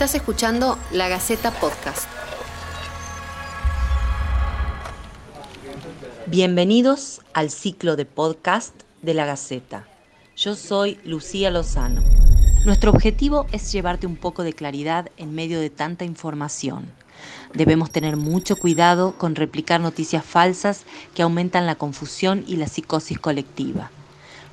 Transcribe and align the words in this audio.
Estás 0.00 0.14
escuchando 0.14 0.78
La 0.92 1.08
Gaceta 1.10 1.50
Podcast. 1.50 2.08
Bienvenidos 6.26 7.20
al 7.34 7.50
ciclo 7.50 7.96
de 7.96 8.06
podcast 8.06 8.74
de 9.02 9.12
La 9.12 9.26
Gaceta. 9.26 9.86
Yo 10.38 10.56
soy 10.56 10.98
Lucía 11.04 11.50
Lozano. 11.50 12.00
Nuestro 12.64 12.92
objetivo 12.92 13.44
es 13.52 13.70
llevarte 13.72 14.06
un 14.06 14.16
poco 14.16 14.42
de 14.42 14.54
claridad 14.54 15.10
en 15.18 15.34
medio 15.34 15.60
de 15.60 15.68
tanta 15.68 16.06
información. 16.06 16.90
Debemos 17.52 17.90
tener 17.90 18.16
mucho 18.16 18.56
cuidado 18.56 19.18
con 19.18 19.34
replicar 19.34 19.82
noticias 19.82 20.24
falsas 20.24 20.86
que 21.14 21.20
aumentan 21.20 21.66
la 21.66 21.74
confusión 21.74 22.42
y 22.46 22.56
la 22.56 22.68
psicosis 22.68 23.18
colectiva. 23.18 23.90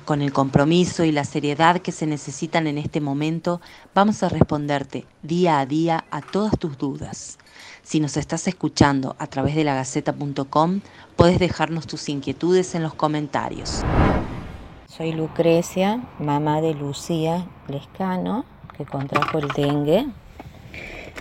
Con 0.08 0.22
el 0.22 0.32
compromiso 0.32 1.04
y 1.04 1.12
la 1.12 1.22
seriedad 1.22 1.80
que 1.82 1.92
se 1.92 2.06
necesitan 2.06 2.66
en 2.66 2.78
este 2.78 2.98
momento, 2.98 3.60
vamos 3.94 4.22
a 4.22 4.30
responderte 4.30 5.04
día 5.22 5.58
a 5.58 5.66
día 5.66 6.06
a 6.10 6.22
todas 6.22 6.58
tus 6.58 6.78
dudas. 6.78 7.36
Si 7.82 8.00
nos 8.00 8.16
estás 8.16 8.48
escuchando 8.48 9.16
a 9.18 9.26
través 9.26 9.54
de 9.54 9.64
lagaceta.com, 9.64 10.80
puedes 11.14 11.38
dejarnos 11.38 11.86
tus 11.86 12.08
inquietudes 12.08 12.74
en 12.74 12.84
los 12.84 12.94
comentarios. 12.94 13.84
Soy 14.86 15.12
Lucrecia, 15.12 16.02
mamá 16.18 16.62
de 16.62 16.72
Lucía 16.72 17.46
Lescano, 17.68 18.46
que 18.78 18.86
contrajo 18.86 19.40
el 19.40 19.48
dengue. 19.48 20.06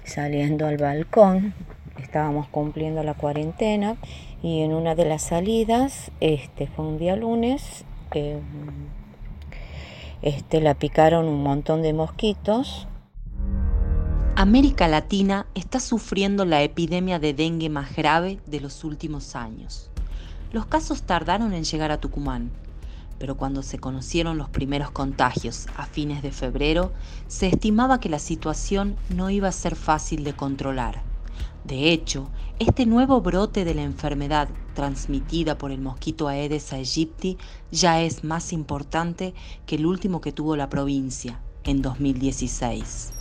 Saliendo 0.06 0.66
al 0.66 0.78
balcón, 0.78 1.54
estábamos 2.00 2.48
cumpliendo 2.48 3.04
la 3.04 3.16
cuarentena 3.16 3.98
y 4.42 4.62
en 4.62 4.74
una 4.74 4.96
de 4.96 5.04
las 5.04 5.24
salidas, 5.24 6.10
este 6.22 6.68
fue 6.68 6.86
un 6.86 6.98
día 6.98 7.18
lunes, 7.18 7.84
eh, 8.14 8.42
este, 10.22 10.62
la 10.62 10.74
picaron 10.76 11.28
un 11.28 11.44
montón 11.44 11.82
de 11.82 11.94
mosquitos. 11.94 12.88
América 14.36 14.88
Latina 14.88 15.48
está 15.56 15.80
sufriendo 15.80 16.46
la 16.46 16.62
epidemia 16.62 17.20
de 17.20 17.34
dengue 17.34 17.70
más 17.70 17.96
grave 17.96 18.40
de 18.46 18.60
los 18.60 18.84
últimos 18.84 19.36
años. 19.36 19.90
Los 20.52 20.66
casos 20.66 21.04
tardaron 21.04 21.54
en 21.54 21.64
llegar 21.64 21.92
a 21.92 22.00
Tucumán, 22.00 22.52
pero 23.20 23.36
cuando 23.36 23.64
se 23.64 23.80
conocieron 23.80 24.38
los 24.38 24.50
primeros 24.50 24.92
contagios 24.92 25.68
a 25.76 25.86
fines 25.86 26.22
de 26.22 26.32
febrero, 26.32 26.92
se 27.28 27.48
estimaba 27.48 28.00
que 28.00 28.10
la 28.10 28.20
situación 28.20 28.96
no 29.10 29.30
iba 29.30 29.48
a 29.48 29.52
ser 29.52 29.76
fácil 29.76 30.24
de 30.24 30.34
controlar. 30.34 31.02
De 31.68 31.92
hecho, 31.92 32.30
este 32.60 32.86
nuevo 32.86 33.20
brote 33.20 33.66
de 33.66 33.76
la 33.76 33.84
enfermedad 33.84 34.48
transmitida 34.74 35.58
por 35.58 35.70
el 35.72 35.82
mosquito 35.82 36.30
Aedes 36.30 36.72
aegypti 36.72 37.38
ya 37.72 38.02
es 38.02 38.24
más 38.24 38.54
importante 38.54 39.34
que 39.66 39.76
el 39.76 39.86
último 39.86 40.22
que 40.22 40.32
tuvo 40.32 40.56
la 40.56 40.70
provincia, 40.70 41.42
en 41.66 41.82
2016. 41.82 43.12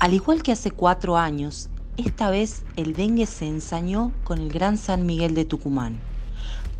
Al 0.00 0.14
igual 0.14 0.42
que 0.42 0.52
hace 0.52 0.70
cuatro 0.70 1.18
años, 1.18 1.68
esta 1.98 2.30
vez 2.30 2.64
el 2.76 2.94
dengue 2.94 3.26
se 3.26 3.46
ensañó 3.46 4.12
con 4.24 4.38
el 4.38 4.50
Gran 4.50 4.78
San 4.78 5.04
Miguel 5.04 5.34
de 5.34 5.44
Tucumán. 5.44 6.00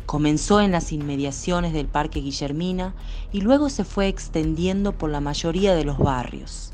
Comenzó 0.07 0.59
en 0.59 0.71
las 0.71 0.91
inmediaciones 0.91 1.73
del 1.73 1.85
Parque 1.85 2.19
Guillermina 2.19 2.95
y 3.31 3.41
luego 3.41 3.69
se 3.69 3.83
fue 3.83 4.07
extendiendo 4.07 4.91
por 4.93 5.11
la 5.11 5.21
mayoría 5.21 5.75
de 5.75 5.85
los 5.85 5.99
barrios. 5.99 6.73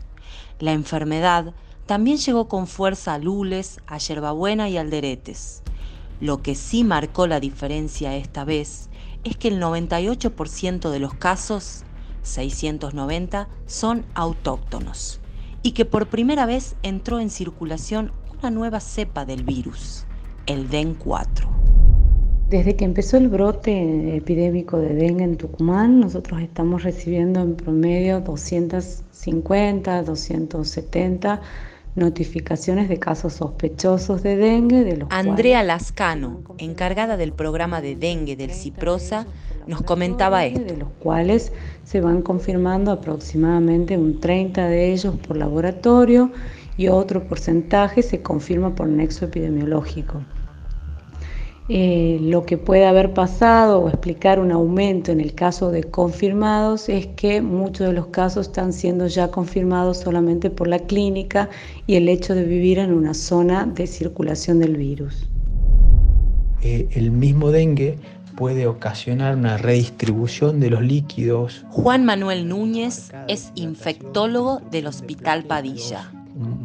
La 0.60 0.72
enfermedad 0.72 1.54
también 1.90 2.18
llegó 2.18 2.48
con 2.48 2.68
fuerza 2.68 3.16
a 3.16 3.18
Lules, 3.18 3.80
a 3.88 3.98
Yerbabuena 3.98 4.70
y 4.70 4.78
Alderetes. 4.78 5.64
Lo 6.22 6.44
que 6.44 6.54
sí 6.54 6.84
marcó 6.84 7.26
la 7.26 7.40
diferencia 7.40 8.16
esta 8.16 8.46
vez 8.46 8.92
es 9.24 9.38
que 9.38 9.48
el 9.48 9.60
98% 9.60 10.92
de 10.92 11.00
los 11.00 11.16
casos, 11.16 11.86
690, 12.22 13.50
son 13.66 14.06
autóctonos 14.14 15.20
y 15.64 15.72
que 15.72 15.84
por 15.86 16.10
primera 16.10 16.46
vez 16.46 16.76
entró 16.84 17.20
en 17.20 17.32
circulación 17.32 18.12
una 18.38 18.52
nueva 18.52 18.82
cepa 18.82 19.26
del 19.26 19.44
virus, 19.44 20.06
el 20.46 20.70
DEN 20.70 20.94
4. 20.94 21.50
Desde 22.52 22.76
que 22.76 22.86
empezó 22.86 23.18
el 23.18 23.30
brote 23.30 24.16
epidémico 24.16 24.78
de 24.78 24.94
dengue 24.94 25.24
en 25.24 25.38
Tucumán, 25.38 26.00
nosotros 26.00 26.40
estamos 26.40 26.84
recibiendo 26.84 27.42
en 27.42 27.56
promedio 27.56 28.22
250, 28.22 30.04
270 30.04 31.42
notificaciones 32.00 32.90
de 32.90 32.98
casos 32.98 33.34
sospechosos 33.34 34.24
de 34.24 34.38
dengue. 34.38 34.84
De 34.84 34.98
los 34.98 35.10
Andrea 35.12 35.64
Lascano, 35.64 36.42
encargada 36.58 37.18
del 37.18 37.34
programa 37.34 37.82
de 37.82 37.96
dengue 37.96 38.36
del 38.36 38.52
CIPROSA, 38.52 39.28
nos 39.68 39.82
comentaba 39.84 40.46
esto. 40.46 40.62
De 40.62 40.78
los 40.78 40.90
cuales 41.00 41.52
se 41.84 42.02
van 42.02 42.22
confirmando 42.22 42.92
aproximadamente 42.92 43.98
un 43.98 44.20
30 44.20 44.68
de 44.68 44.92
ellos 44.92 45.16
por 45.18 45.38
laboratorio 45.38 46.32
y 46.78 46.88
otro 46.88 47.28
porcentaje 47.28 48.02
se 48.02 48.22
confirma 48.22 48.74
por 48.74 48.88
nexo 48.88 49.26
epidemiológico. 49.26 50.22
Eh, 51.72 52.18
lo 52.20 52.48
que 52.48 52.58
puede 52.58 52.88
haber 52.88 53.14
pasado 53.14 53.82
o 53.82 53.90
explicar 53.90 54.40
un 54.40 54.52
aumento 54.52 55.12
en 55.12 55.22
el 55.22 55.36
caso 55.36 55.70
de 55.70 55.84
confirmados 55.84 56.90
es 56.90 57.06
que 57.06 57.44
muchos 57.44 57.86
de 57.86 57.94
los 57.94 58.08
casos 58.08 58.48
están 58.48 58.74
siendo 58.74 59.06
ya 59.06 59.30
confirmados 59.30 60.00
solamente 60.00 60.50
por 60.50 60.68
la 60.68 60.80
clínica 60.80 61.48
y 61.86 61.94
el 61.94 62.10
hecho 62.10 62.34
de 62.34 62.44
vivir 62.44 62.80
en 62.80 62.92
una 62.92 63.14
zona 63.14 63.68
de 63.68 63.86
circulación 63.86 64.58
del 64.58 64.78
virus. 64.78 65.30
Eh, 66.64 66.88
el 66.94 67.12
mismo 67.12 67.52
dengue 67.52 68.00
puede 68.36 68.66
ocasionar 68.66 69.36
una 69.36 69.58
redistribución 69.58 70.60
de 70.60 70.72
los 70.72 70.82
líquidos. 70.82 71.66
Juan 71.70 72.04
Manuel 72.04 72.48
Núñez 72.48 73.12
es 73.28 73.52
infectólogo 73.54 74.60
del 74.72 74.88
Hospital 74.88 75.44
Padilla 75.44 76.10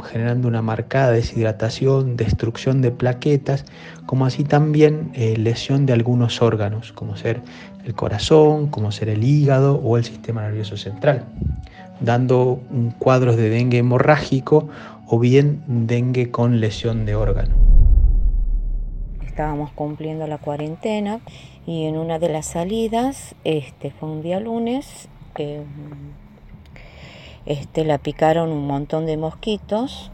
generando 0.05 0.49
una 0.49 0.63
marcada 0.63 1.11
deshidratación, 1.11 2.17
destrucción 2.17 2.81
de 2.81 2.91
plaquetas, 2.91 3.65
como 4.07 4.27
así 4.27 4.45
también 4.45 5.11
eh, 5.15 5.37
lesión 5.37 5.87
de 5.87 5.93
algunos 5.93 6.43
órganos, 6.43 6.93
como 6.93 7.17
ser 7.17 7.41
el 7.85 7.95
corazón, 7.95 8.69
como 8.69 8.93
ser 8.93 9.09
el 9.09 9.25
hígado 9.25 9.77
o 9.77 9.97
el 9.97 10.05
sistema 10.05 10.43
nervioso 10.43 10.77
central, 10.77 11.25
dando 12.01 12.61
cuadros 12.99 13.37
de 13.37 13.51
dengue 13.51 13.79
hemorrágico 13.79 14.69
o 15.07 15.19
bien 15.19 15.63
dengue 15.67 16.31
con 16.31 16.61
lesión 16.61 17.05
de 17.05 17.15
órgano. 17.15 17.55
Estábamos 19.27 19.73
cumpliendo 19.73 20.27
la 20.29 20.39
cuarentena 20.39 21.21
y 21.67 21.85
en 21.87 21.97
una 21.97 22.19
de 22.19 22.29
las 22.29 22.47
salidas, 22.47 23.35
este 23.43 23.91
fue 23.91 24.09
un 24.09 24.23
día 24.23 24.39
lunes, 24.39 25.09
eh, 25.37 25.65
este, 27.47 27.85
la 27.85 27.99
picaron 27.99 28.51
un 28.51 28.67
montón 28.67 29.07
de 29.07 29.17
mosquitos 29.17 30.11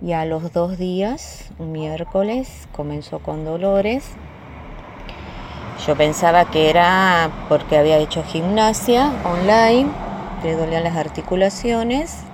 y 0.00 0.12
a 0.12 0.24
los 0.24 0.52
dos 0.52 0.78
días, 0.78 1.50
un 1.58 1.72
miércoles, 1.72 2.68
comenzó 2.72 3.18
con 3.18 3.44
dolores. 3.44 4.12
Yo 5.86 5.96
pensaba 5.96 6.50
que 6.50 6.70
era 6.70 7.30
porque 7.48 7.78
había 7.78 7.98
hecho 7.98 8.22
gimnasia 8.22 9.12
online, 9.24 9.90
le 10.44 10.54
dolían 10.54 10.84
las 10.84 10.96
articulaciones 10.96 12.24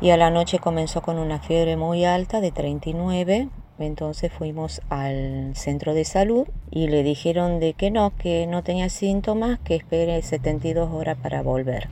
y 0.00 0.10
a 0.10 0.16
la 0.16 0.30
noche 0.30 0.58
comenzó 0.58 1.02
con 1.02 1.18
una 1.18 1.38
fiebre 1.40 1.76
muy 1.76 2.04
alta 2.04 2.40
de 2.40 2.52
39. 2.52 3.48
Entonces 3.78 4.30
fuimos 4.32 4.82
al 4.88 5.52
centro 5.56 5.94
de 5.94 6.04
salud 6.04 6.46
y 6.70 6.86
le 6.86 7.02
dijeron 7.02 7.58
de 7.58 7.72
que 7.72 7.90
no, 7.90 8.12
que 8.16 8.46
no 8.46 8.62
tenía 8.62 8.88
síntomas, 8.88 9.58
que 9.60 9.74
espere 9.74 10.22
72 10.22 10.92
horas 10.92 11.16
para 11.20 11.42
volver. 11.42 11.88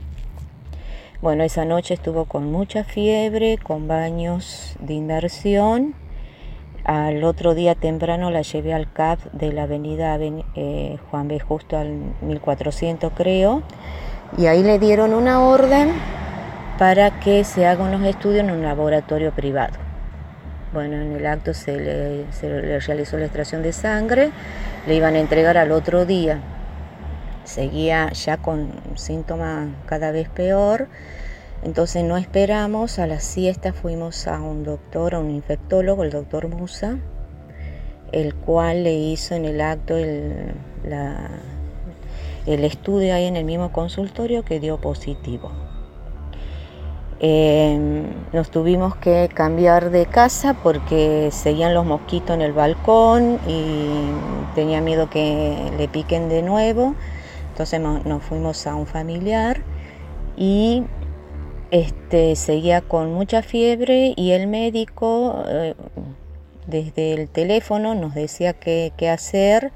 Bueno, 1.23 1.45
esa 1.45 1.63
noche 1.63 1.93
estuvo 1.93 2.25
con 2.25 2.51
mucha 2.51 2.83
fiebre, 2.83 3.57
con 3.57 3.87
baños 3.87 4.75
de 4.81 4.95
inmersión. 4.95 5.95
Al 6.83 7.23
otro 7.23 7.55
día 7.55 7.75
temprano 7.75 8.29
la 8.29 8.41
llevé 8.41 8.73
al 8.73 8.91
CAP 8.91 9.31
de 9.31 9.53
la 9.53 9.63
avenida 9.63 10.17
eh, 10.19 10.97
Juan 11.09 11.29
B. 11.29 11.39
Justo 11.39 11.77
al 11.77 11.93
1400 12.23 13.13
creo. 13.15 13.63
Y 14.37 14.47
ahí 14.47 14.63
le 14.63 14.79
dieron 14.79 15.13
una 15.13 15.45
orden 15.45 15.93
para 16.77 17.21
que 17.21 17.45
se 17.45 17.67
hagan 17.67 17.93
los 17.93 18.03
estudios 18.03 18.43
en 18.43 18.51
un 18.51 18.61
laboratorio 18.61 19.31
privado. 19.31 19.77
Bueno, 20.73 20.97
en 20.97 21.13
el 21.13 21.25
acto 21.25 21.53
se 21.53 22.25
se 22.31 22.49
le 22.49 22.79
realizó 22.81 23.17
la 23.17 23.23
extracción 23.23 23.63
de 23.63 23.71
sangre, 23.71 24.31
le 24.87 24.95
iban 24.95 25.15
a 25.15 25.19
entregar 25.19 25.57
al 25.57 25.71
otro 25.71 26.05
día 26.05 26.41
seguía 27.43 28.11
ya 28.11 28.37
con 28.37 28.71
síntomas 28.95 29.69
cada 29.85 30.11
vez 30.11 30.29
peor. 30.29 30.87
Entonces 31.63 32.03
no 32.03 32.17
esperamos, 32.17 32.99
a 32.99 33.07
la 33.07 33.19
siesta 33.19 33.71
fuimos 33.71 34.27
a 34.27 34.41
un 34.41 34.63
doctor, 34.63 35.15
a 35.15 35.19
un 35.19 35.31
infectólogo, 35.31 36.03
el 36.03 36.11
doctor 36.11 36.49
Musa, 36.49 36.97
el 38.11 38.35
cual 38.35 38.83
le 38.83 38.93
hizo 38.93 39.33
en 39.33 39.45
el 39.45 39.61
acto 39.61 39.95
el, 39.97 40.53
estudio 42.45 43.15
ahí 43.15 43.25
en 43.25 43.37
el 43.37 43.45
mismo 43.45 43.71
consultorio 43.71 44.43
que 44.43 44.59
dio 44.59 44.81
positivo. 44.81 45.51
Em, 47.21 48.07
nos 48.33 48.51
tuvimos 48.51 48.97
que 48.97 49.29
cambiar 49.33 49.89
de 49.91 50.05
casa 50.05 50.55
porque 50.61 51.29
seguían 51.31 51.73
los 51.73 51.85
mosquitos 51.85 52.31
en 52.35 52.41
el 52.41 52.51
balcón 52.51 53.39
y 53.47 54.09
tenía 54.55 54.81
miedo 54.81 55.09
que 55.09 55.71
le 55.77 55.87
piquen 55.87 56.27
de 56.27 56.41
nuevo. 56.41 56.95
Entonces 57.53 57.79
nos 57.79 58.23
fuimos 58.23 58.65
a 58.65 58.73
un 58.73 58.87
familiar 58.87 59.61
y 60.35 60.81
este, 61.69 62.35
seguía 62.35 62.81
con 62.81 63.13
mucha 63.13 63.43
fiebre 63.43 64.15
y 64.17 64.31
el 64.31 64.47
médico 64.47 65.43
eh, 65.47 65.75
desde 66.65 67.13
el 67.13 67.29
teléfono 67.29 67.93
nos 67.93 68.15
decía 68.15 68.53
qué, 68.53 68.91
hacer, 69.07 69.71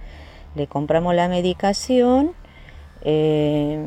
le 0.55 0.65
compramos 0.65 1.13
la 1.13 1.29
medicación. 1.29 2.31
Eh, 3.03 3.79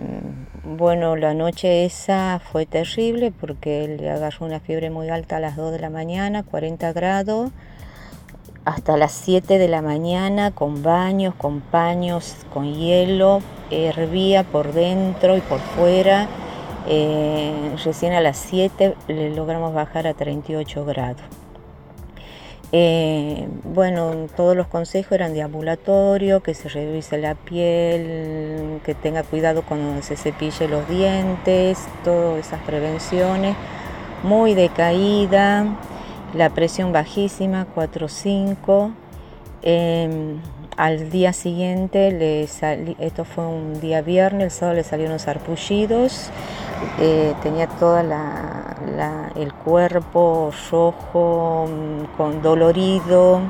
bueno, 0.63 1.17
la 1.17 1.35
noche 1.35 1.85
esa 1.85 2.39
fue 2.39 2.67
terrible 2.67 3.33
porque 3.33 3.89
le 3.89 4.09
agarró 4.09 4.47
una 4.47 4.61
fiebre 4.61 4.91
muy 4.91 5.09
alta 5.09 5.39
a 5.39 5.41
las 5.41 5.57
2 5.57 5.73
de 5.73 5.81
la 5.81 5.91
mañana, 5.91 6.45
40 6.45 6.93
grados, 6.93 7.51
hasta 8.65 8.97
las 8.97 9.13
7 9.13 9.59
de 9.59 9.69
la 9.69 9.83
mañana 9.83 10.51
con 10.51 10.83
baños, 10.83 11.35
con 11.35 11.61
paños, 11.61 12.37
con 12.53 12.75
hielo, 12.75 13.41
hervía 13.71 14.45
por 14.45 14.73
dentro 14.73 15.37
y 15.37 15.41
por 15.41 15.61
fuera. 15.61 16.29
Eh, 16.87 17.75
recién 17.85 18.13
a 18.13 18.21
las 18.21 18.37
7 18.39 18.95
le 19.09 19.35
logramos 19.35 19.75
bajar 19.75 20.07
a 20.07 20.15
38 20.15 20.85
grados. 20.85 21.23
Eh, 22.73 23.49
bueno, 23.65 24.27
todos 24.37 24.57
los 24.57 24.69
consejos 24.69 25.13
eran 25.13 25.35
de 25.35 25.43
ambulatorio, 25.43 26.41
que 26.41 26.55
se 26.55 26.69
revise 26.69 27.19
la 27.19 27.35
piel, 27.35 28.81
que 28.85 28.95
tenga 28.95 29.25
cuidado 29.25 29.63
cuando 29.63 30.01
se 30.03 30.17
cepille 30.17 30.69
los 30.69 30.89
dientes, 30.89 31.79
todas 32.05 32.47
esas 32.47 32.61
prevenciones. 32.63 33.57
Muy 34.23 34.55
decaída, 34.55 35.67
la 36.35 36.51
presión 36.51 36.93
bajísima, 36.93 37.67
4-5. 37.75 38.93
Em, 39.63 40.41
al 40.77 41.11
día 41.11 41.33
siguiente, 41.33 42.11
le 42.11 42.43
esto 42.45 43.25
fue 43.25 43.47
un 43.47 43.81
día 43.81 44.01
viernes, 44.01 44.45
el 44.45 44.51
sábado 44.51 44.77
le 44.77 44.85
salieron 44.85 45.19
sarpullidos, 45.19 46.31
eh, 46.99 47.35
tenía 47.43 47.67
todo 47.67 48.01
el 48.01 49.53
cuerpo 49.65 50.51
rojo, 50.71 51.69
mm, 51.69 52.17
con 52.17 52.41
dolorido, 52.41 53.41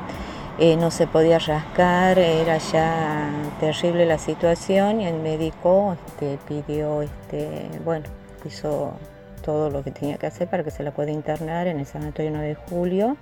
eh, 0.58 0.76
no 0.76 0.90
se 0.90 1.06
podía 1.06 1.38
rascar, 1.38 2.18
era 2.18 2.58
ya 2.58 3.30
terrible 3.60 4.06
la 4.06 4.18
situación 4.18 5.00
y 5.00 5.06
el 5.06 5.20
médico 5.20 5.96
este, 6.06 6.38
pidió, 6.48 7.02
este, 7.02 7.68
bueno, 7.84 8.06
hizo 8.44 8.92
todo 9.40 9.70
lo 9.70 9.82
que 9.82 9.90
tenía 9.90 10.16
que 10.16 10.26
hacer 10.26 10.48
para 10.48 10.64
que 10.64 10.70
se 10.70 10.82
la 10.82 10.92
pueda 10.92 11.10
internar 11.10 11.66
en 11.66 11.80
el 11.80 11.86
sanatorio 11.86 12.30
9 12.30 12.48
de 12.48 12.54
julio. 12.54 13.16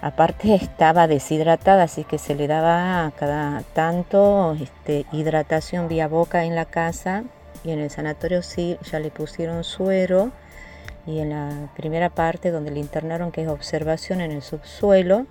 Aparte 0.00 0.54
estaba 0.54 1.06
deshidratada, 1.06 1.84
así 1.84 2.04
que 2.04 2.18
se 2.18 2.34
le 2.34 2.46
daba 2.46 3.10
cada 3.16 3.62
tanto 3.72 4.54
este, 4.60 5.06
hidratación 5.12 5.88
vía 5.88 6.08
boca 6.08 6.44
en 6.44 6.54
la 6.54 6.66
casa 6.66 7.24
y 7.64 7.70
en 7.70 7.78
el 7.78 7.90
sanatorio 7.90 8.42
sí 8.42 8.76
ya 8.90 8.98
le 8.98 9.10
pusieron 9.10 9.64
suero 9.64 10.30
y 11.06 11.20
en 11.20 11.30
la 11.30 11.70
primera 11.76 12.10
parte 12.10 12.50
donde 12.50 12.70
le 12.70 12.80
internaron 12.80 13.32
que 13.32 13.42
es 13.42 13.48
observación 13.48 14.20
en 14.20 14.32
el 14.32 14.42
subsuelo 14.42 15.26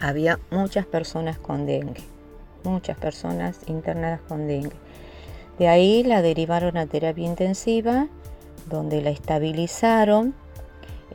había 0.00 0.38
muchas 0.50 0.86
personas 0.86 1.38
con 1.38 1.66
dengue, 1.66 2.02
muchas 2.64 2.96
personas 2.96 3.60
internadas 3.66 4.20
con 4.26 4.46
dengue. 4.46 4.76
De 5.58 5.68
ahí 5.68 6.02
la 6.02 6.22
derivaron 6.22 6.76
a 6.76 6.86
terapia 6.86 7.26
intensiva 7.26 8.08
donde 8.66 9.02
la 9.02 9.10
estabilizaron. 9.10 10.34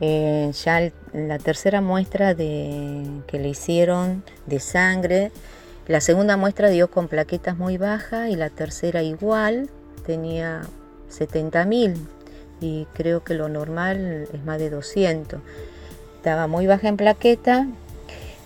Eh, 0.00 0.52
ya 0.64 0.92
la 1.12 1.38
tercera 1.38 1.80
muestra 1.80 2.34
de, 2.34 3.04
que 3.26 3.38
le 3.38 3.48
hicieron 3.48 4.22
de 4.46 4.60
sangre, 4.60 5.32
la 5.88 6.02
segunda 6.02 6.36
muestra 6.36 6.68
dio 6.68 6.90
con 6.90 7.08
plaquetas 7.08 7.56
muy 7.56 7.78
bajas 7.78 8.28
y 8.28 8.36
la 8.36 8.50
tercera 8.50 9.02
igual, 9.02 9.70
tenía 10.04 10.60
70.000 11.10 11.96
y 12.60 12.86
creo 12.92 13.24
que 13.24 13.32
lo 13.32 13.48
normal 13.48 14.28
es 14.32 14.44
más 14.44 14.58
de 14.58 14.68
200. 14.68 15.40
Estaba 16.16 16.46
muy 16.46 16.66
baja 16.66 16.88
en 16.88 16.98
plaqueta 16.98 17.66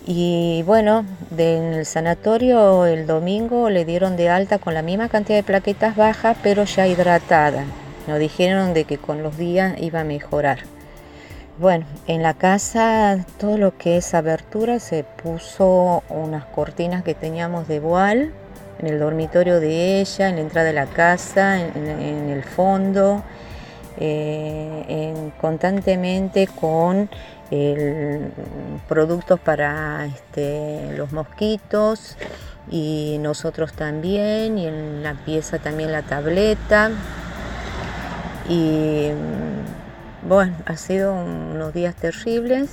y 0.06 0.62
bueno, 0.66 1.04
en 1.36 1.74
el 1.74 1.84
sanatorio 1.84 2.86
el 2.86 3.08
domingo 3.08 3.70
le 3.70 3.84
dieron 3.84 4.16
de 4.16 4.28
alta 4.28 4.58
con 4.58 4.74
la 4.74 4.82
misma 4.82 5.08
cantidad 5.08 5.38
de 5.38 5.42
plaquetas 5.42 5.96
bajas 5.96 6.36
pero 6.44 6.62
ya 6.62 6.86
hidratada. 6.86 7.64
Nos 8.06 8.18
dijeron 8.18 8.74
de 8.74 8.84
que 8.84 8.98
con 8.98 9.22
los 9.22 9.36
días 9.36 9.74
iba 9.80 10.00
a 10.00 10.04
mejorar. 10.04 10.60
Bueno, 11.58 11.84
en 12.06 12.22
la 12.22 12.34
casa 12.34 13.24
todo 13.38 13.58
lo 13.58 13.76
que 13.76 13.98
es 13.98 14.14
abertura 14.14 14.80
se 14.80 15.04
puso 15.04 16.02
unas 16.08 16.44
cortinas 16.46 17.04
que 17.04 17.14
teníamos 17.14 17.68
de 17.68 17.78
voal 17.78 18.32
en 18.78 18.86
el 18.88 18.98
dormitorio 18.98 19.60
de 19.60 20.00
ella, 20.00 20.28
en 20.28 20.36
la 20.36 20.40
entrada 20.40 20.66
de 20.66 20.72
la 20.72 20.86
casa, 20.86 21.60
en, 21.60 22.30
el 22.30 22.42
fondo, 22.42 23.22
eh, 23.98 25.30
constantemente 25.40 26.48
con 26.48 27.08
productos 28.88 29.38
para 29.38 30.06
este, 30.06 30.96
los 30.96 31.12
mosquitos 31.12 32.16
y 32.70 33.18
nosotros 33.20 33.74
también, 33.74 34.56
y 34.56 34.66
en 34.66 35.02
la 35.02 35.14
pieza 35.14 35.58
también 35.58 35.92
la 35.92 36.02
tableta. 36.02 36.90
Y 38.48 39.10
mm, 39.10 40.28
bueno, 40.28 40.54
ha 40.66 40.76
sido 40.76 41.14
unos 41.14 41.72
días 41.72 41.94
terribles. 41.94 42.70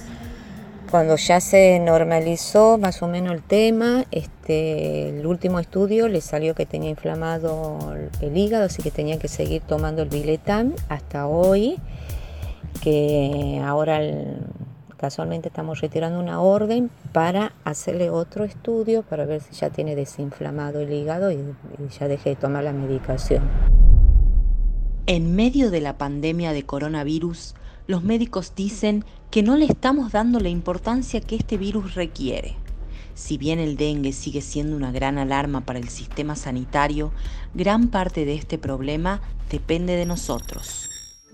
Cuando 0.89 1.17
ya 1.17 1.39
se 1.39 1.79
normalizó 1.79 2.79
más 2.79 3.03
o 3.03 3.07
menos 3.07 3.33
el 3.33 3.43
tema, 3.43 4.05
este, 4.09 5.09
el 5.09 5.27
último 5.27 5.59
estudio 5.59 6.07
le 6.07 6.19
salió 6.19 6.55
que 6.55 6.65
tenía 6.65 6.89
inflamado 6.89 7.95
el 8.21 8.35
hígado, 8.35 8.65
así 8.65 8.81
que 8.81 8.89
tenía 8.89 9.19
que 9.19 9.27
seguir 9.27 9.61
tomando 9.61 10.01
el 10.01 10.09
biletam 10.09 10.73
hasta 10.89 11.27
hoy, 11.27 11.77
que 12.81 13.61
ahora 13.63 13.99
casualmente 14.97 15.49
estamos 15.49 15.79
retirando 15.79 16.19
una 16.19 16.41
orden 16.41 16.89
para 17.13 17.53
hacerle 17.63 18.09
otro 18.09 18.43
estudio 18.43 19.03
para 19.03 19.25
ver 19.25 19.41
si 19.41 19.55
ya 19.55 19.69
tiene 19.69 19.95
desinflamado 19.95 20.79
el 20.79 20.91
hígado 20.91 21.31
y 21.31 21.39
ya 21.99 22.07
deje 22.07 22.31
de 22.31 22.35
tomar 22.35 22.63
la 22.63 22.73
medicación. 22.73 23.78
En 25.11 25.35
medio 25.35 25.71
de 25.71 25.81
la 25.81 25.97
pandemia 25.97 26.53
de 26.53 26.67
coronavirus, 26.67 27.55
los 27.87 28.03
médicos 28.03 28.53
dicen 28.55 29.03
que 29.31 29.41
no 29.41 29.57
le 29.57 29.65
estamos 29.65 30.11
dando 30.11 30.39
la 30.39 30.49
importancia 30.49 31.19
que 31.19 31.35
este 31.35 31.57
virus 31.57 31.95
requiere. 31.95 32.57
Si 33.15 33.39
bien 33.39 33.57
el 33.57 33.75
dengue 33.75 34.13
sigue 34.13 34.41
siendo 34.41 34.75
una 34.75 34.91
gran 34.91 35.17
alarma 35.17 35.61
para 35.61 35.79
el 35.79 35.89
sistema 35.89 36.35
sanitario, 36.35 37.11
gran 37.55 37.87
parte 37.87 38.23
de 38.23 38.35
este 38.35 38.59
problema 38.59 39.19
depende 39.49 39.95
de 39.95 40.05
nosotros. 40.05 40.87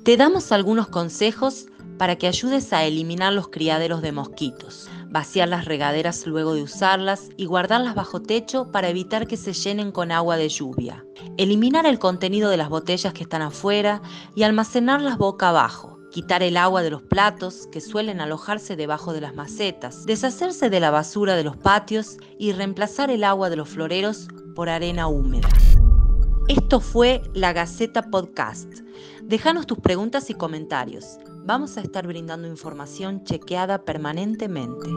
Te 0.06 0.16
damos 0.16 0.54
algunos 0.54 0.88
consejos 0.88 1.66
para 1.98 2.16
que 2.16 2.28
ayudes 2.28 2.74
a 2.74 2.84
eliminar 2.84 3.34
los 3.34 3.48
criaderos 3.50 4.02
de 4.02 4.12
mosquitos, 4.12 4.90
vaciar 5.10 5.48
las 5.48 5.66
regaderas 5.66 6.28
luego 6.28 6.54
de 6.54 6.64
usarlas 6.64 7.30
y 7.38 7.46
guardarlas 7.46 7.96
bajo 7.96 8.22
techo 8.22 8.72
para 8.72 8.90
evitar 8.90 9.28
que 9.28 9.38
se 9.38 9.54
llenen 9.54 9.92
con 9.92 10.12
agua 10.12 10.38
de 10.38 10.50
lluvia. 10.50 11.06
Eliminar 11.38 11.86
el 11.86 12.00
contenido 12.00 12.50
de 12.50 12.58
las 12.58 12.70
botellas 12.70 13.14
que 13.14 13.24
están 13.24 13.42
afuera 13.42 14.02
y 14.36 14.44
almacenarlas 14.44 15.18
boca 15.18 15.50
abajo. 15.50 16.00
Quitar 16.12 16.44
el 16.44 16.56
agua 16.56 16.82
de 16.82 16.90
los 16.90 17.02
platos 17.02 17.68
que 17.72 17.82
suelen 17.82 18.22
alojarse 18.22 18.76
debajo 18.76 19.12
de 19.12 19.22
las 19.22 19.36
macetas. 19.36 20.06
Deshacerse 20.06 20.70
de 20.70 20.80
la 20.80 20.92
basura 20.92 21.36
de 21.36 21.44
los 21.44 21.58
patios 21.58 22.18
y 22.40 22.54
reemplazar 22.54 23.10
el 23.10 23.24
agua 23.26 23.50
de 23.50 23.58
los 23.58 23.70
floreros 23.70 24.28
por 24.56 24.70
arena 24.70 25.08
húmeda. 25.08 25.50
Esto 26.48 26.80
fue 26.80 27.22
la 27.34 27.54
Gaceta 27.54 28.04
Podcast. 28.04 28.70
Déjanos 29.24 29.66
tus 29.66 29.80
preguntas 29.80 30.30
y 30.30 30.36
comentarios 30.36 31.18
vamos 31.46 31.78
a 31.78 31.82
estar 31.82 32.08
brindando 32.08 32.48
información 32.48 33.24
chequeada 33.24 33.86
permanentemente. 33.86 34.90